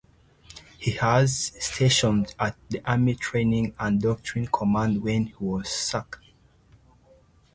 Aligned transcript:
He 0.79 0.97
was 0.99 1.51
stationed 1.59 2.33
at 2.39 2.57
the 2.71 2.81
Army 2.89 3.13
Training 3.13 3.75
and 3.77 4.01
Doctrine 4.01 4.47
Command 4.47 5.03
when 5.03 5.27
he 5.27 5.35
was 5.39 5.69
sacked. 5.69 6.25